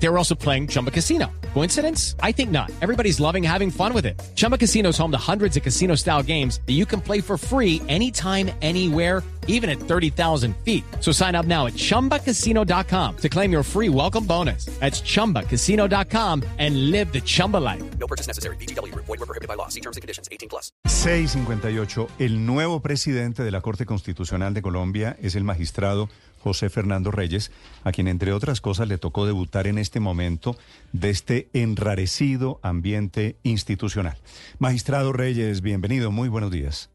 [0.00, 1.26] They were also playing Chumba Casino.
[1.54, 2.14] Coincidence?
[2.22, 2.70] I think not.
[2.80, 4.20] Everybody's loving having fun with it.
[4.36, 7.36] Chumba Casino is home to hundreds of casino style games that you can play for
[7.36, 10.84] free anytime, anywhere, even at 30,000 feet.
[11.00, 14.66] So sign up now at chumbacasino.com to claim your free welcome bonus.
[14.78, 17.82] That's chumbacasino.com and live the Chumba life.
[17.98, 18.56] No purchase necessary.
[18.56, 18.94] BGW.
[18.94, 19.68] Void were prohibited by law.
[19.68, 20.28] See terms and conditions.
[20.30, 20.70] 18 plus.
[20.86, 22.08] 658.
[22.20, 27.50] El nuevo presidente de la Corte Constitucional de Colombia es el magistrado José Fernando Reyes,
[27.84, 30.56] a quien entre otras cosas le tocó debutar en este momento
[30.92, 34.18] de este enrarecido ambiente institucional.
[34.58, 36.90] Magistrado Reyes, bienvenido, muy buenos días.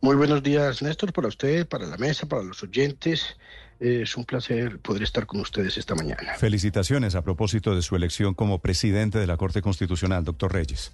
[0.00, 3.36] Muy buenos días, Néstor, para usted, para la mesa, para los oyentes.
[3.78, 6.34] Es un placer poder estar con ustedes esta mañana.
[6.36, 10.92] Felicitaciones a propósito de su elección como presidente de la Corte Constitucional, doctor Reyes.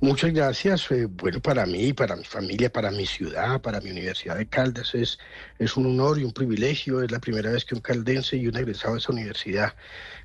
[0.00, 0.90] Muchas gracias.
[0.90, 4.94] Eh, bueno, para mí, para mi familia, para mi ciudad, para mi Universidad de Caldas
[4.94, 5.18] es,
[5.58, 7.02] es un honor y un privilegio.
[7.02, 9.74] Es la primera vez que un caldense y un egresado de esa universidad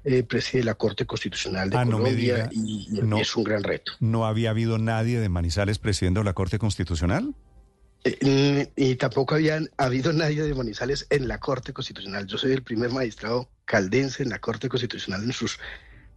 [0.03, 2.49] eh, preside la Corte Constitucional de Ah, no me Colombia diga.
[2.51, 3.17] y, y No.
[3.17, 3.93] es un gran reto.
[3.99, 7.33] ¿No había habido nadie de Manizales presidiendo la Corte Constitucional?
[8.03, 12.25] Eh, y tampoco habían habido nadie de Manizales en la Corte Constitucional.
[12.25, 15.59] Yo soy el primer magistrado caldense en la Corte Constitucional en sus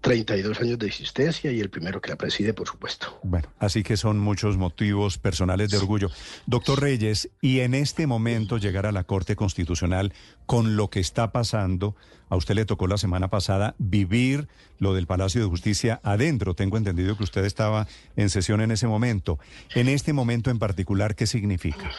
[0.05, 3.19] 32 años de existencia y el primero que la preside, por supuesto.
[3.23, 6.11] Bueno, así que son muchos motivos personales de orgullo.
[6.45, 10.13] Doctor Reyes, y en este momento llegar a la Corte Constitucional
[10.45, 11.97] con lo que está pasando,
[12.29, 14.47] a usted le tocó la semana pasada vivir
[14.79, 16.53] lo del Palacio de Justicia adentro.
[16.53, 19.39] Tengo entendido que usted estaba en sesión en ese momento.
[19.75, 21.91] En este momento en particular, ¿qué significa?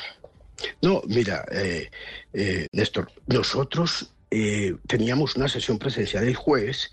[0.79, 1.89] No, mira, eh,
[2.33, 6.91] eh, Néstor, nosotros eh, teníamos una sesión presencial el jueves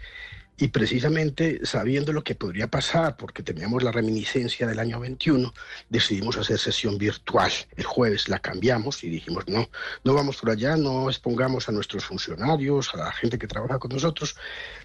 [0.59, 5.53] y precisamente sabiendo lo que podría pasar, porque teníamos la reminiscencia del año 21,
[5.89, 7.51] decidimos hacer sesión virtual.
[7.77, 9.69] El jueves la cambiamos y dijimos, no,
[10.05, 13.91] no vamos por allá, no expongamos a nuestros funcionarios, a la gente que trabaja con
[13.91, 14.37] nosotros,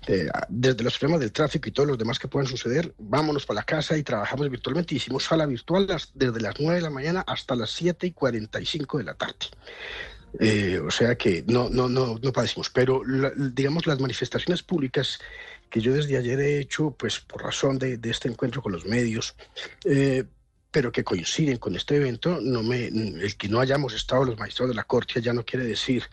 [0.07, 3.59] eh, desde los problemas del tráfico y todos los demás que puedan suceder, vámonos para
[3.59, 4.95] la casa y trabajamos virtualmente.
[4.95, 9.03] Hicimos sala virtual desde las 9 de la mañana hasta las 7 y 45 de
[9.03, 9.35] la tarde.
[10.39, 12.69] Eh, o sea que no, no, no, no padecimos.
[12.69, 15.19] Pero la- digamos las manifestaciones públicas
[15.69, 18.85] que yo desde ayer he hecho, pues por razón de, de este encuentro con los
[18.85, 19.35] medios,
[19.85, 20.23] eh,
[20.77, 24.69] pero que coinciden con este evento, no me, el que no hayamos estado los magistrados
[24.69, 26.03] de la Corte ya no quiere decir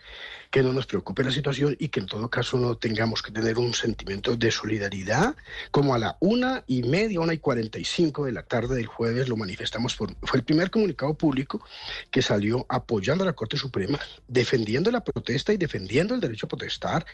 [0.49, 3.59] que no nos preocupe la situación y que en todo caso no tengamos que tener
[3.59, 5.35] un sentimiento de solidaridad,
[5.69, 8.87] como a la una y media, una y cuarenta y cinco de la tarde del
[8.87, 9.95] jueves lo manifestamos.
[9.95, 11.63] Por, fue el primer comunicado público
[12.09, 16.49] que salió apoyando a la Corte Suprema, defendiendo la protesta y defendiendo el derecho a
[16.49, 17.05] protestar,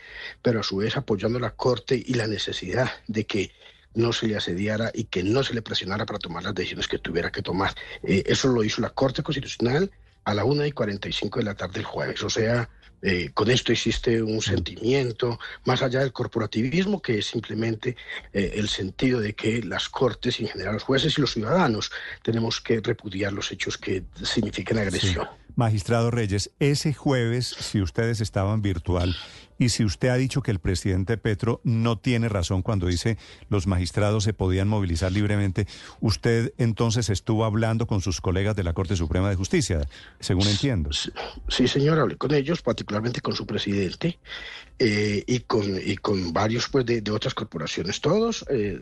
[0.42, 3.52] pero a su vez apoyando a la Corte y la necesidad de que
[3.94, 7.00] no se le asediara y que no se le presionara para tomar las decisiones que
[7.00, 7.74] tuviera que tomar.
[8.04, 9.92] Eh, eso lo hizo la Corte Constitucional
[10.24, 12.24] a la una y 45 de la tarde del jueves.
[12.24, 12.70] O sea,
[13.02, 17.96] eh, con esto existe un sentimiento más allá del corporativismo, que es simplemente
[18.34, 21.92] eh, el sentido de que las cortes, y en general los jueces y los ciudadanos,
[22.22, 25.28] tenemos que repudiar los hechos que signifiquen agresión.
[25.56, 29.16] Magistrado Reyes, ese jueves, si ustedes estaban virtual
[29.62, 33.68] y si usted ha dicho que el presidente Petro no tiene razón cuando dice los
[33.68, 35.68] magistrados se podían movilizar libremente,
[36.00, 39.88] usted entonces estuvo hablando con sus colegas de la Corte Suprema de Justicia,
[40.20, 40.92] según entiendo.
[40.94, 41.12] Sí,
[41.48, 42.91] sí, señor, hablé con ellos, particularmente
[43.22, 44.20] con su presidente
[44.80, 48.02] eh, y, con, y con varios pues, de, otras corporaciones.
[48.02, 48.80] Todos eh,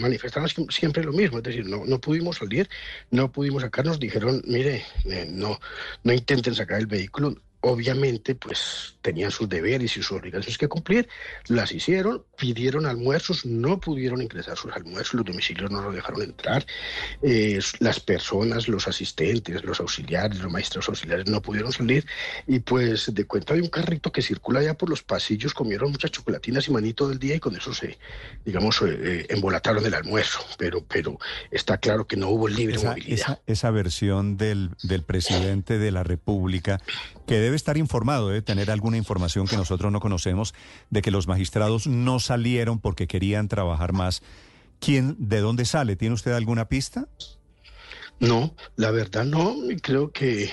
[0.00, 2.68] manifestaron si- siempre lo mismo, es decir, no, no pudimos salir,
[3.10, 5.58] no pudimos sacarnos, dijeron, mire, eh, no,
[6.04, 7.36] no intenten sacar el vehículo.
[7.62, 11.08] Obviamente, pues tenían sus deberes y sus obligaciones que cumplir,
[11.48, 16.64] las hicieron, pidieron almuerzos, no pudieron ingresar sus almuerzos, los domicilios no los dejaron entrar,
[17.22, 22.06] eh, las personas, los asistentes, los auxiliares, los maestros auxiliares no pudieron salir
[22.46, 26.10] y pues de cuenta de un carrito que circula ya por los pasillos comieron muchas
[26.10, 27.98] chocolatinas y manito del día y con eso se,
[28.44, 31.18] digamos, eh, eh, embolataron el almuerzo, pero, pero
[31.50, 33.14] está claro que no hubo libre Esa, movilidad.
[33.14, 36.80] esa, esa versión del, del presidente de la República,
[37.26, 40.54] que debe estar informado, debe tener alguna información que nosotros no conocemos,
[40.88, 44.22] de que los magistrados no salieron porque querían trabajar más.
[44.78, 45.96] ¿Quién, de dónde sale?
[45.96, 47.08] ¿Tiene usted alguna pista?
[48.20, 50.50] No, la verdad no, creo que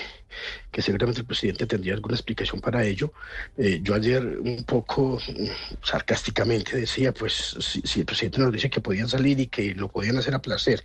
[0.70, 3.12] que seguramente el presidente tendría alguna explicación para ello.
[3.56, 8.70] Eh, yo ayer un poco mm, sarcásticamente decía, pues si, si, el presidente nos dice
[8.70, 10.82] que podían salir y que lo podían hacer a placer,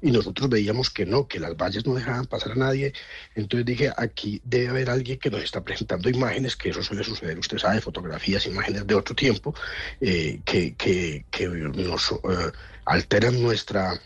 [0.00, 2.92] y nosotros veíamos que no, que las vallas no dejaban pasar a nadie,
[3.34, 7.38] entonces dije, aquí debe haber alguien que nos está presentando imágenes, que eso suele suceder,
[7.38, 9.54] usted sabe, fotografías, imágenes de otro tiempo,
[10.00, 12.12] eh, que, que, que, nos...
[12.12, 12.52] Uh,
[12.88, 14.00] alteran nuestra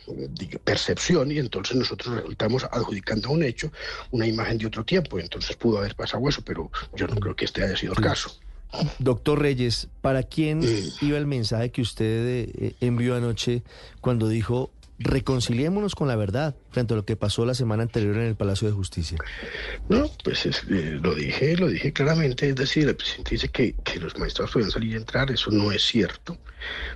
[0.64, 3.72] percepción y entonces nosotros resultamos adjudicando a un hecho
[4.10, 5.18] una imagen de otro tiempo.
[5.18, 8.36] Entonces pudo haber pasado eso, pero yo no creo que este haya sido el caso.
[8.98, 11.04] Doctor Reyes, ¿para quién mm.
[11.04, 13.62] iba el mensaje que usted eh, envió anoche
[14.00, 14.70] cuando dijo
[15.02, 18.68] reconciliémonos con la verdad frente a lo que pasó la semana anterior en el Palacio
[18.68, 19.18] de Justicia.
[19.88, 23.74] No, pues es, eh, lo dije, lo dije claramente, es decir, el presidente dice que,
[23.84, 26.38] que los maestros pueden salir y entrar, eso no es cierto,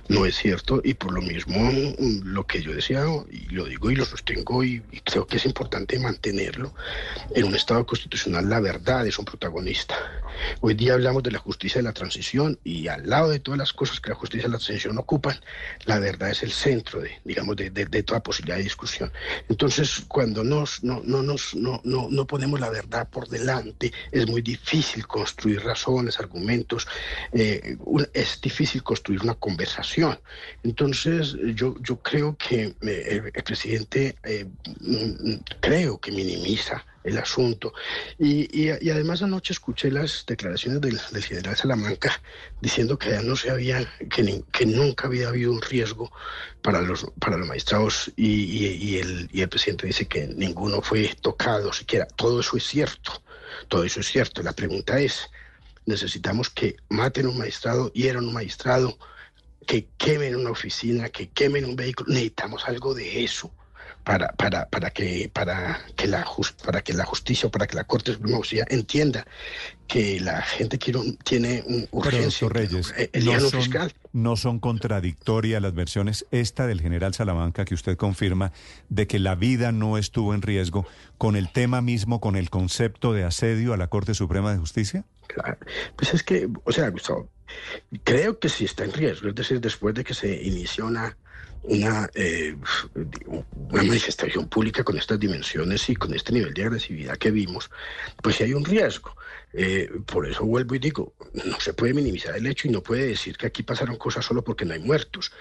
[0.07, 3.91] no es cierto, y por lo mismo mm, lo que yo decía, y lo digo
[3.91, 6.73] y lo sostengo, y, y creo que es importante mantenerlo,
[7.35, 9.95] en un Estado constitucional la verdad es un protagonista.
[10.61, 13.73] Hoy día hablamos de la justicia de la transición y al lado de todas las
[13.73, 15.39] cosas que la justicia de la transición ocupan,
[15.85, 19.11] la verdad es el centro de, digamos, de, de, de toda posibilidad de discusión.
[19.49, 24.27] Entonces, cuando nos, no, no, nos, no, no, no ponemos la verdad por delante, es
[24.27, 26.87] muy difícil construir razones, argumentos,
[27.31, 27.77] eh,
[28.13, 30.19] es difícil construir una conversación.
[30.63, 34.45] Entonces, yo, yo creo que eh, el, presidente, eh,
[35.59, 37.73] creo que minimiza el asunto.
[38.19, 42.21] Y, y, y, además anoche escuché las declaraciones del, del, general Salamanca
[42.61, 46.11] diciendo que ya no se había, que, que nunca había habido un riesgo
[46.61, 51.71] para los, para los magistrados y, el, y el presidente dice que ninguno fue tocado
[51.71, 52.05] siquiera.
[52.05, 53.23] Todo eso es cierto,
[53.69, 54.43] todo eso es cierto.
[54.43, 55.29] La pregunta es,
[55.85, 58.97] necesitamos que maten un magistrado, hieran un magistrado,
[59.65, 62.09] que quemen una oficina, que quemen un vehículo.
[62.09, 63.51] Necesitamos algo de eso
[64.07, 67.75] para, para, para, que, para, que la just, para que la justicia o para que
[67.75, 68.39] la Corte Suprema
[68.69, 69.27] entienda
[69.85, 72.47] que la gente quiere un, tiene un urgencia.
[72.47, 73.93] Pero, Reyes, el no, son, fiscal.
[74.13, 78.53] no son contradictorias las versiones, esta del general Salamanca que usted confirma,
[78.87, 80.87] de que la vida no estuvo en riesgo,
[81.17, 85.03] con el tema mismo, con el concepto de asedio a la Corte Suprema de Justicia?
[85.27, 85.57] Claro.
[85.97, 87.27] Pues es que, o sea, Gustavo,
[88.05, 91.17] creo que sí está en riesgo, es decir, después de que se inició una
[91.63, 92.55] una, eh,
[93.25, 97.69] una manifestación pública con estas dimensiones y con este nivel de agresividad que vimos,
[98.23, 99.15] pues sí hay un riesgo.
[99.53, 103.07] Eh, por eso vuelvo y digo, no se puede minimizar el hecho y no puede
[103.07, 105.31] decir que aquí pasaron cosas solo porque no hay muertos.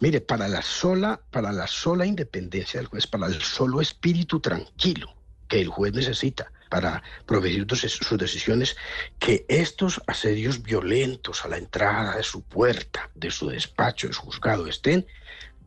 [0.00, 5.14] Mire, para la sola, para la sola independencia del juez, para el solo espíritu tranquilo
[5.48, 8.76] que el juez necesita para proveer sus decisiones,
[9.18, 14.22] que estos asedios violentos a la entrada de su puerta, de su despacho, de su
[14.22, 15.06] juzgado estén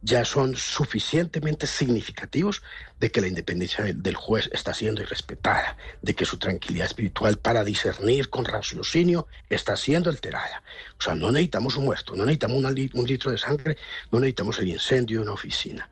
[0.02, 2.62] ya son suficientemente significativos
[3.00, 7.64] de que la independencia del juez está siendo irrespetada, de que su tranquilidad espiritual para
[7.64, 10.64] discernir con raciocinio está siendo alterada.
[10.98, 12.64] O sea, no necesitamos un muerto, no necesitamos
[12.94, 13.78] un litro de sangre,
[14.12, 15.90] no necesitamos el incendio de una oficina.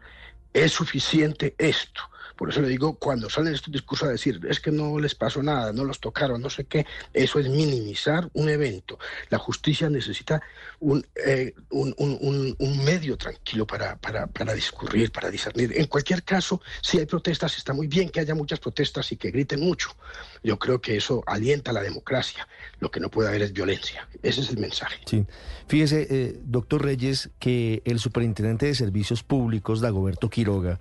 [0.54, 2.01] Es suficiente esto
[2.38, 5.42] por eso le digo, cuando salen estos discursos a decir, es que no les pasó
[5.42, 9.00] nada, no los tocaron, no sé qué, eso es minimizar un evento.
[9.30, 10.42] La justicia necesita
[10.80, 15.74] un, eh, un, un, un medio tranquilo para, para, para, discurrir, para discernir.
[15.75, 19.31] En cualquier caso, si hay protestas, está muy bien que haya muchas protestas y que
[19.31, 19.95] griten mucho.
[20.44, 22.48] Yo creo que eso alienta la democracia.
[22.80, 24.07] Lo que no puede haber es violencia.
[24.22, 25.01] Ese es el mensaje.
[25.06, 25.25] Sí.
[25.68, 30.80] Fíjese, eh, doctor Reyes, que el superintendente de Servicios Públicos, Dagoberto Quiroga,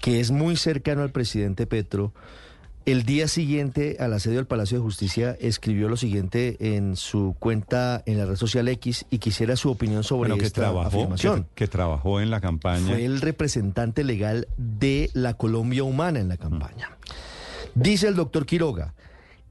[0.00, 2.12] que es muy cercano al presidente Petro,
[2.86, 8.02] el día siguiente al asedio al Palacio de Justicia escribió lo siguiente en su cuenta
[8.06, 11.44] en la red social X y quisiera su opinión sobre bueno, que esta trabajó, afirmación.
[11.54, 12.86] Que, que, trabajó en la campaña.
[12.86, 16.96] Fue el representante legal de la Colombia Humana en la campaña.
[17.74, 18.94] Dice el doctor Quiroga,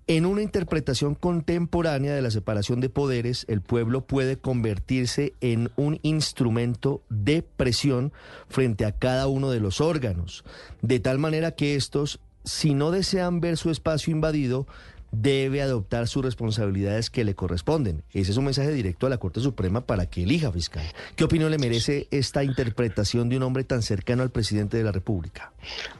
[0.07, 5.99] en una interpretación contemporánea de la separación de poderes, el pueblo puede convertirse en un
[6.01, 8.13] instrumento de presión
[8.47, 10.45] frente a cada uno de los órganos,
[10.81, 14.65] de tal manera que estos, si no desean ver su espacio invadido,
[15.11, 18.03] debe adoptar sus responsabilidades que le corresponden.
[18.13, 20.85] Ese es un mensaje directo a la Corte Suprema para que elija fiscal.
[21.15, 24.91] ¿Qué opinión le merece esta interpretación de un hombre tan cercano al presidente de la
[24.91, 25.53] República?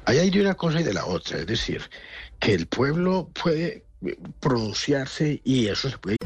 [0.05, 1.81] Ahí hay de una cosa y de la otra, es decir,
[2.39, 3.87] que el pueblo puede
[4.39, 6.16] pronunciarse y eso se puede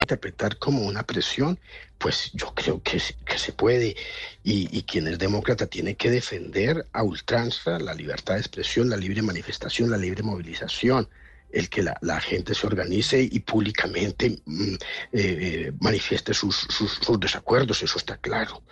[0.00, 1.58] interpretar como una presión,
[1.98, 3.96] pues yo creo que, se- puede.
[4.44, 9.22] Y, quien es demócrata tiene que defender a ultranza la libertad de expresión, la libre
[9.22, 11.08] manifestación, la libre movilización,
[11.50, 14.78] el que la, la gente se organice y públicamente mm, eh,
[15.12, 18.62] eh, manifieste sus, sus, sus desacuerdos, eso está claro.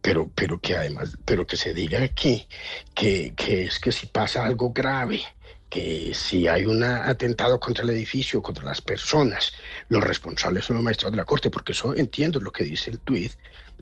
[0.00, 2.46] Pero, pero que además, pero que se diga aquí
[2.94, 5.22] que, que es que si pasa algo grave,
[5.68, 9.52] que si hay un atentado contra el edificio, contra las personas,
[9.88, 13.00] los responsables son los magistrados de la Corte, porque eso entiendo lo que dice el
[13.00, 13.32] tuit,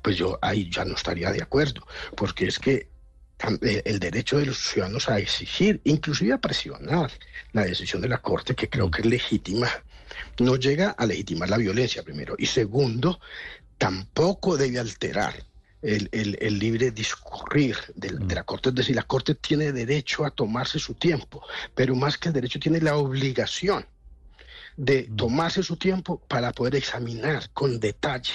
[0.03, 2.89] pues yo ahí ya no estaría de acuerdo, porque es que
[3.63, 7.13] eh, el derecho de los ciudadanos a exigir, inclusive a presionar
[7.53, 9.69] la decisión de la Corte, que creo que es legítima,
[10.39, 13.21] no llega a legitimar la violencia, primero, y segundo,
[13.79, 15.35] tampoco debe alterar
[15.83, 18.71] el, el- el libre discurrir del- de, la Corte.
[18.71, 21.43] Es decir, la Corte tiene derecho a tomarse su tiempo,
[21.75, 23.87] pero más que el derecho tiene la obligación
[24.77, 28.33] de tomarse su tiempo para poder examinar con detalle,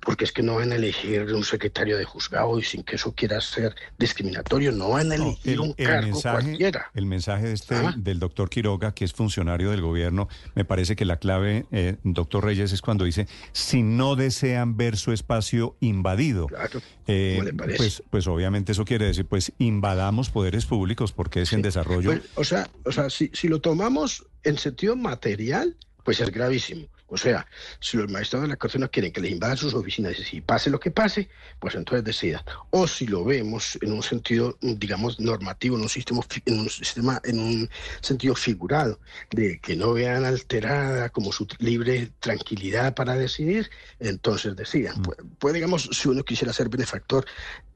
[0.00, 3.14] porque es que no van a elegir un secretario de juzgado y sin que eso
[3.14, 6.90] quiera ser discriminatorio, no van a No, elegir el, un el cargo mensaje, cualquiera.
[6.94, 7.94] el mensaje de este, Ah.
[7.96, 12.44] del doctor Quiroga, que es funcionario del gobierno, me parece que la clave, eh, doctor
[12.44, 16.46] Reyes, es cuando dice, si no desean ver su espacio invadido.
[16.46, 17.76] Claro, Eh, ¿cómo le parece?
[17.78, 22.10] pues, pues obviamente eso quiere decir, pues invadamos poderes públicos porque es en desarrollo.
[22.12, 26.88] Pues, o sea, o sea si, si lo tomamos en sentido material, pues es gravísimo.
[27.12, 27.46] O sea,
[27.78, 30.40] si los magistrados de la Corte no quieren que les invadan sus oficinas y si
[30.40, 31.28] pase lo que pase,
[31.60, 32.42] pues entonces decidan.
[32.70, 37.20] O si lo vemos en un sentido, digamos, normativo, en un sistema, en un sistema,
[37.24, 38.98] en un sentido figurado,
[39.30, 43.68] de que no vean alterada como su libre tranquilidad para decidir,
[44.00, 45.02] entonces decidan.
[45.02, 47.26] Pues, pues, digamos, si uno quisiera ser benefactor,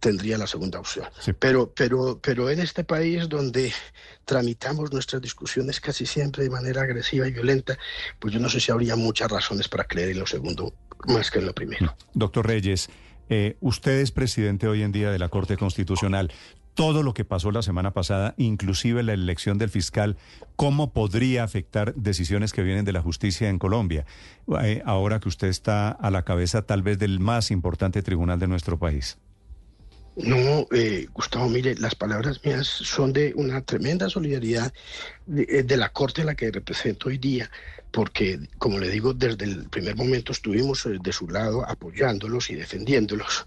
[0.01, 1.07] tendría la segunda opción.
[1.21, 1.33] Sí.
[1.39, 3.73] Pero, pero, pero en este país donde
[4.25, 7.79] tramitamos nuestras discusiones casi siempre de manera agresiva y violenta,
[8.19, 10.73] pues yo no sé si habría muchas razones para creer en lo segundo
[11.09, 11.95] más que en lo primero.
[12.15, 12.89] Doctor Reyes,
[13.29, 16.33] eh, usted es presidente hoy en día de la Corte Constitucional.
[16.75, 20.19] Todo lo que pasó la semana pasada, inclusive la elección del fiscal,
[20.57, 24.05] ¿cómo podría afectar decisiones que vienen de la justicia en Colombia?
[24.63, 28.47] Eh, ahora que usted está a la cabeza tal vez del más importante tribunal de
[28.47, 29.17] nuestro país.
[30.17, 34.73] No, eh, Gustavo, mire, las palabras mías son de una tremenda solidaridad
[35.27, 37.51] de, eh, de la Corte a la que represento hoy día,
[37.97, 42.55] porque, como le digo, desde el primer momento estuvimos eh, de su lado apoyándolos y
[42.55, 43.47] defendiéndolos,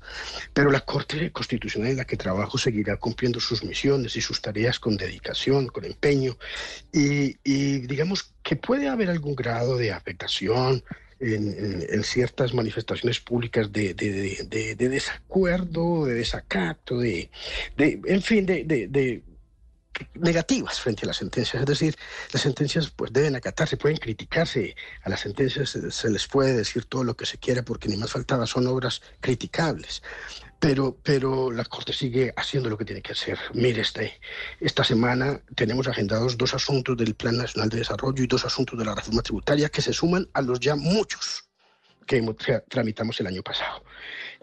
[0.56, 4.79] pero la Corte Constitucional en la que trabajo seguirá cumpliendo sus misiones y sus tareas
[4.79, 6.36] con dedicación, con empeño,
[6.91, 10.84] y, y digamos que puede haber algún grado de afectación
[11.20, 17.29] en, en- en ciertas manifestaciones públicas de, de- de- de- de desacuerdo, de desacato, de,
[17.77, 19.22] en fin, de
[20.13, 21.62] negativas frente a las sentencias.
[21.62, 21.96] Es decir,
[22.34, 24.75] las sentencias pues deben acatarse, pueden criticarse.
[25.03, 28.12] A las sentencias se, les puede decir todo lo que se quiera porque ni más
[28.12, 30.01] faltaba, son obras criticables.
[30.60, 33.39] Pero, pero la Corte sigue haciendo lo que tiene que hacer.
[33.53, 34.20] Mire, este,
[34.60, 38.84] esta semana tenemos agendados dos asuntos del Plan Nacional de Desarrollo y dos asuntos de
[38.84, 41.50] la reforma tributaria que se suman a los ya muchos
[42.10, 42.22] que
[42.68, 43.84] tramitamos el año pasado.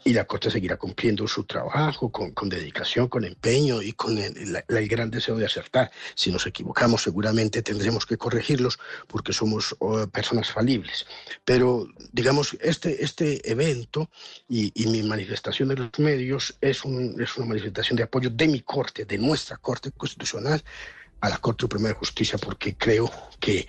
[0.04, 4.62] Y la Corte seguirá cumpliendo su trabajo con, con dedicación, con empeño y con el,
[4.88, 5.90] gran deseo de acertar.
[6.14, 11.06] Si nos equivocamos, seguramente tendremos que corregirlos porque somos oh, personas falibles.
[11.44, 14.08] Pero, digamos, este, este evento
[14.48, 18.46] y, y mi manifestación de los medios es, un- es una manifestación de apoyo de
[18.48, 20.62] mi Corte, de nuestra Corte Constitucional,
[21.20, 23.66] a la Corte Suprema de Justicia porque creo que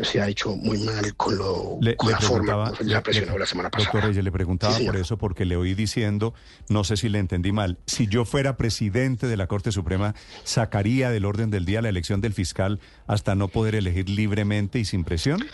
[0.00, 3.32] se ha hecho muy mal con, lo, Le- con le la forma le- la presionó
[3.34, 4.06] le- la semana Doctor pasada.
[4.08, 6.34] Reyes, le preguntaba Sí, por eso porque le oí diciendo,
[6.68, 10.14] no sé si le entendí mal, si yo fuera presidente de la Corte Suprema,
[10.44, 14.84] sacaría del orden del día la elección del fiscal hasta no poder elegir libremente y
[14.84, 15.44] sin presión.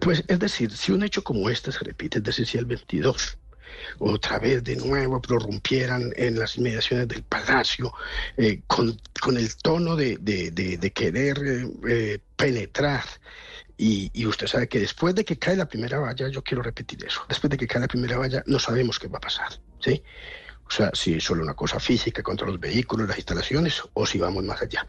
[0.00, 3.38] Pues es decir, si un hecho como este se repite, es decir, si el 22
[3.98, 7.92] otra vez de nuevo prorrumpieran en las inmediaciones del palacio
[8.36, 11.36] eh, con, con el tono de, de- de- de querer
[11.88, 13.04] eh, penetrar.
[13.76, 17.04] Y, y usted sabe que después de que cae la primera valla, yo quiero repetir
[17.04, 19.48] eso, después de que cae la primera valla no sabemos qué va a pasar,
[19.80, 20.00] ¿sí?
[20.66, 24.18] O sea, si es solo una cosa física contra los vehículos, las instalaciones, o si
[24.18, 24.86] vamos más allá.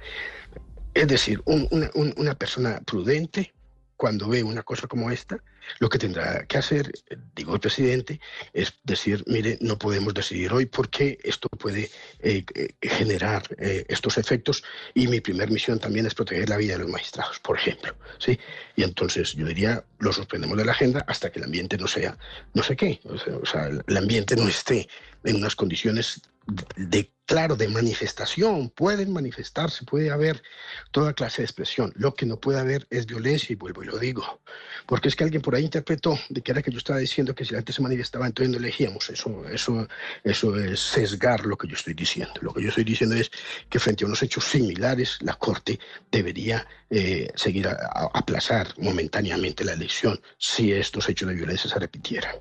[0.94, 3.54] Es decir, un- una, un- una persona prudente
[3.98, 5.42] cuando ve una cosa como esta,
[5.80, 6.92] lo que tendrá que hacer,
[7.36, 8.20] digo el presidente,
[8.54, 14.18] es decir, mire, no podemos decidir hoy porque esto puede eh, eh, generar eh, estos
[14.18, 17.96] efectos y mi primer misión también es proteger la vida de los magistrados, por ejemplo.
[18.20, 18.40] ¿sí?
[18.76, 22.18] Y entonces yo diría, lo suspendemos de la agenda hasta que el ambiente no sea,
[22.54, 24.88] no sé qué, o sea, o sea el ambiente no esté
[25.24, 26.22] en unas condiciones
[26.76, 30.44] de, claro, de manifestación, pueden manifestarse, puede haber
[30.92, 31.92] toda clase de expresión.
[31.96, 34.42] Lo que no puede haber es violencia, y vuelvo y lo digo.
[34.86, 37.46] Porque es que alguien por ahí interpretó de que era que yo estaba diciendo que
[37.46, 39.10] si la gente se manifestaba, entonces no elegíamos.
[39.10, 39.88] Eso, eso,
[40.24, 42.34] eso es sesgar lo que yo estoy diciendo.
[42.42, 43.32] Lo que yo estoy diciendo es
[43.70, 45.80] que frente a unos hechos similares, la Corte
[46.12, 51.80] debería eh, seguir a, a aplazar momentáneamente la elección si estos hechos de violencia se
[51.80, 52.36] repitieran.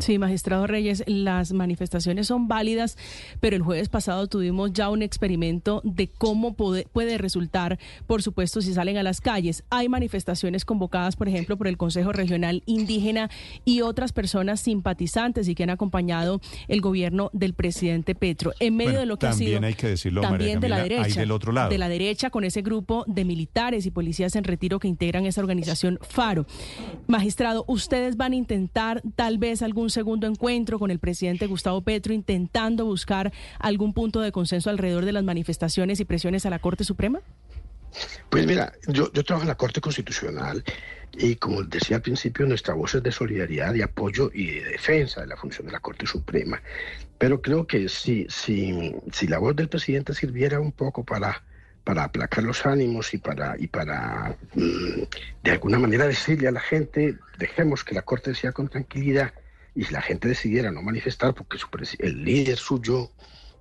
[0.00, 2.96] Sí, magistrado Reyes, las manifestaciones son válidas,
[3.40, 8.60] pero el jueves pasado tuvimos ya un experimento de cómo puede, puede, resultar, por supuesto,
[8.60, 9.64] si salen a las calles.
[9.70, 13.30] Hay manifestaciones convocadas, por ejemplo, por el Consejo Regional Indígena
[13.64, 18.52] y otras personas simpatizantes y que han acompañado el gobierno del presidente Petro.
[18.60, 20.68] En medio Bueno, de lo que ha también sido hay que decirlo, también María de
[20.68, 21.70] la hay derecha, del otro lado.
[21.70, 25.40] de la derecha con ese grupo de militares y policías en retiro que integran esa
[25.40, 26.46] organización Faro.
[27.06, 32.12] Magistrado, ustedes van a intentar tal vez algún segundo encuentro con el presidente Gustavo Petro
[32.12, 36.84] intentando buscar algún punto de consenso alrededor de las manifestaciones y presiones a la Corte
[36.84, 37.20] Suprema?
[38.28, 40.64] Pues mira, yo, yo trabajo en la Corte Constitucional
[41.16, 45.20] y como decía al principio, nuestra voz es de solidaridad, de apoyo y de defensa
[45.20, 46.60] de la función de la Corte Suprema.
[47.18, 51.42] Pero creo que si, si, si la voz del presidente sirviera un poco para,
[51.84, 55.02] para aplacar los ánimos y para, y para mm,
[55.44, 59.32] de alguna manera decirle a la gente, dejemos que la Corte sea con tranquilidad
[59.74, 63.10] y si la gente decidiera no manifestar porque su el líder suyo,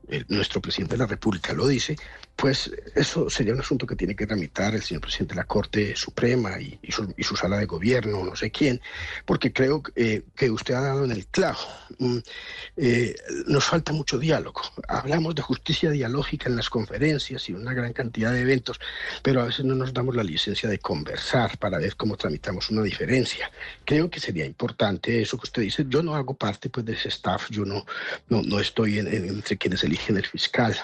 [0.07, 1.95] el, nuestro presidente de la República lo dice,
[2.35, 5.95] pues eso sería un asunto que tiene que tramitar el señor presidente de la Corte
[5.95, 8.81] Suprema y, su, sala de gobierno, no sé quién,
[9.25, 11.59] porque creo eh, que usted ha dado en el clavo.
[11.99, 12.17] Mm,
[12.77, 13.15] eh,
[13.47, 14.61] nos falta mucho diálogo.
[14.87, 18.79] Hablamos de justicia dialógica en las conferencias y una gran cantidad de eventos,
[19.21, 22.81] pero a veces no nos damos la licencia de conversar para ver cómo tramitamos una
[22.81, 23.51] diferencia.
[23.85, 25.85] Creo que sería importante eso que usted dice.
[25.87, 27.85] Yo no hago parte pues, de ese staff, yo no,
[28.29, 30.75] no, no estoy en, en, entre quienes eligen el fiscal,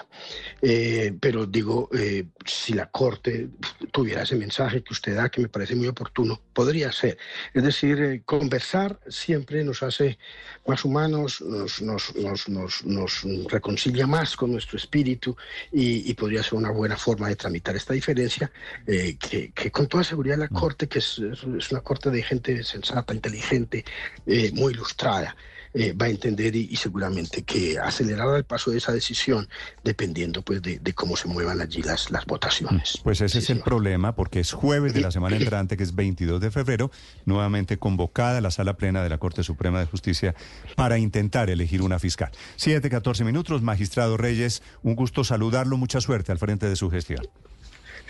[0.62, 3.48] eh, pero digo, eh, si la Corte
[3.90, 7.18] tuviera ese mensaje que usted da, que me parece muy oportuno, podría ser.
[7.52, 10.18] Es decir, eh, conversar siempre nos hace
[10.66, 12.14] más humanos, nos, nos,
[12.48, 15.36] nos, nos, reconcilia más con nuestro espíritu
[15.72, 18.52] y, y, podría ser una buena forma de tramitar esta diferencia,
[18.86, 22.62] eh, que, que, con toda seguridad la Corte, que es, es una Corte de gente
[22.62, 23.84] sensata, inteligente,
[24.26, 25.34] eh, muy ilustrada,
[25.72, 29.48] eh, va a entender y, y, seguramente que acelerará el paso de esa decisión
[29.84, 32.98] dependiendo pues de, de cómo se muevan allí las, las votaciones.
[33.04, 33.58] Pues ese sí, es señor.
[33.58, 36.90] el problema porque es jueves de la semana entrante que es 22 de febrero,
[37.24, 40.34] nuevamente convocada la sala plena de la Corte Suprema de Justicia
[40.76, 42.30] para intentar elegir una fiscal.
[42.56, 47.26] 7, 14 minutos, magistrado Reyes, un gusto saludarlo, mucha suerte al frente de su gestión.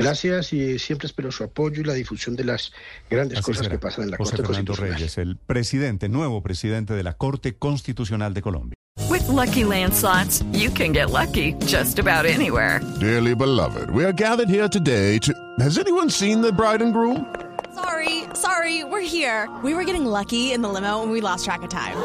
[0.05, 2.73] Gracias y siempre espero su apoyo y la difusión de las
[3.11, 3.77] grandes Así cosas será.
[3.77, 4.99] que pasan en la José Corte Fernando Constitucional.
[4.99, 8.75] Reyes, el presidente, nuevo presidente de la Corte Constitucional de Colombia.
[9.09, 12.81] With Lucky Land slots, you can get lucky just about anywhere.
[13.01, 15.33] Dearly beloved, we are gathered here today to.
[15.59, 17.27] Has anyone seen the bride and groom?
[17.75, 19.49] Sorry, sorry, we're here.
[19.63, 21.97] We were getting lucky in the limo and we lost track of time.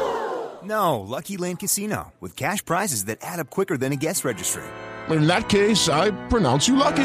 [0.64, 4.62] No, Lucky Land Casino, with cash prizes that add up quicker than a guest registry.
[5.10, 7.04] In that case, I pronounce you lucky.